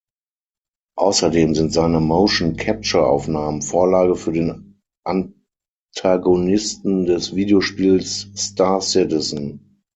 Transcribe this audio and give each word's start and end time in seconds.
Außerdem 0.97 1.53
sind 1.53 1.73
seine 1.73 1.99
Motion-Capture-Aufnahmen 1.99 3.61
Vorlage 3.61 4.15
für 4.15 4.31
den 4.31 4.81
Antagonisten 5.05 7.05
des 7.05 7.35
Videospiels 7.35 8.29
Star 8.35 8.81
Citizen. 8.81 9.79